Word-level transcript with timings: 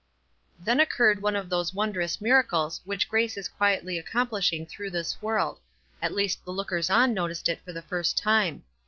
Tiiex 0.65 0.81
occurred 0.81 1.21
one 1.21 1.35
of 1.35 1.47
those 1.47 1.75
wondrous 1.75 2.19
mira 2.19 2.43
cles 2.43 2.79
which 2.85 3.07
grace 3.07 3.37
is 3.37 3.47
quietly 3.47 3.99
accomplishing 3.99 4.65
through 4.65 4.89
this 4.89 5.21
world; 5.21 5.59
at 6.01 6.15
least 6.15 6.43
the 6.43 6.49
lookers 6.49 6.89
on 6.89 7.13
noticed 7.13 7.47
it 7.47 7.61
for 7.63 7.71
the 7.71 7.83
first 7.83 8.17
time. 8.17 8.63